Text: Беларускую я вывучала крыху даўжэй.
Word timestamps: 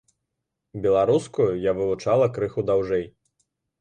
Беларускую 0.85 1.47
я 1.69 1.75
вывучала 1.81 2.27
крыху 2.39 2.67
даўжэй. 2.71 3.05